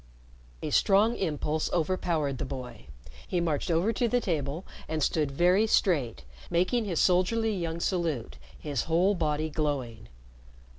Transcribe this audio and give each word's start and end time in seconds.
A 0.63 0.71
strong 0.71 1.15
impulse 1.15 1.71
overpowered 1.71 2.39
the 2.39 2.43
boy. 2.43 2.87
He 3.27 3.39
marched 3.39 3.69
over 3.69 3.93
to 3.93 4.07
the 4.07 4.19
table 4.19 4.65
and 4.87 5.03
stood 5.03 5.29
very 5.29 5.67
straight, 5.67 6.25
making 6.49 6.85
his 6.85 6.99
soldierly 6.99 7.55
young 7.55 7.79
salute, 7.79 8.37
his 8.57 8.85
whole 8.85 9.13
body 9.13 9.51
glowing. 9.51 10.07